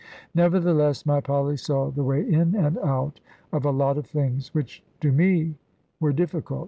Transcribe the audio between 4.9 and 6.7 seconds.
to me were difficult.